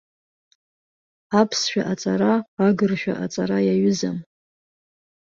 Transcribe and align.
Аԥсшәа 1.39 1.81
аҵара 1.91 2.33
агыршәа 2.65 3.13
аҵара 3.23 3.57
иаҩызам. 3.67 4.17